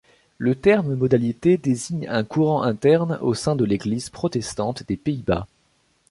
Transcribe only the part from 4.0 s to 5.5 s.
protestante des Pays-Bas.